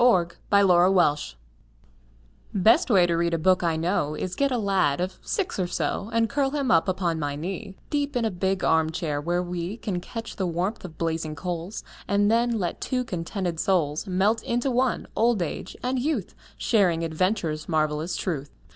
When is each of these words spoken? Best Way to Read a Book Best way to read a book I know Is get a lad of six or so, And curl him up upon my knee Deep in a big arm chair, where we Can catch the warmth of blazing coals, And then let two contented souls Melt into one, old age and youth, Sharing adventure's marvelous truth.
Best 0.01 0.15
Way 0.49 0.65
to 0.65 0.77
Read 0.77 0.83
a 0.87 0.89
Book 1.13 1.35
Best 2.55 2.89
way 2.89 3.05
to 3.05 3.13
read 3.15 3.33
a 3.35 3.37
book 3.37 3.61
I 3.61 3.75
know 3.75 4.15
Is 4.15 4.33
get 4.33 4.49
a 4.51 4.57
lad 4.57 4.99
of 4.99 5.19
six 5.21 5.59
or 5.59 5.67
so, 5.67 6.09
And 6.11 6.27
curl 6.27 6.49
him 6.49 6.71
up 6.71 6.87
upon 6.87 7.19
my 7.19 7.35
knee 7.35 7.75
Deep 7.91 8.15
in 8.15 8.25
a 8.25 8.31
big 8.31 8.63
arm 8.63 8.89
chair, 8.91 9.21
where 9.21 9.43
we 9.43 9.77
Can 9.77 9.99
catch 10.01 10.37
the 10.37 10.47
warmth 10.47 10.83
of 10.83 10.97
blazing 10.97 11.35
coals, 11.35 11.83
And 12.07 12.31
then 12.31 12.57
let 12.57 12.81
two 12.81 13.03
contented 13.03 13.59
souls 13.59 14.07
Melt 14.07 14.41
into 14.41 14.71
one, 14.71 15.05
old 15.15 15.43
age 15.43 15.77
and 15.83 15.99
youth, 15.99 16.33
Sharing 16.57 17.03
adventure's 17.03 17.69
marvelous 17.69 18.15
truth. 18.15 18.49